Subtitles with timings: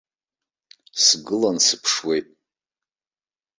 [1.03, 2.27] Сгылан сыԥшуеит.